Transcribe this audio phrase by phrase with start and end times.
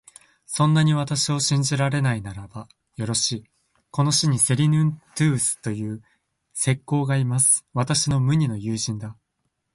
[0.47, 3.45] そんなに私を信じられないならば、よろしい、
[3.91, 6.01] この市にセリヌンティウスという
[6.55, 7.67] 石工がいます。
[7.73, 9.15] 私の無二の友人だ。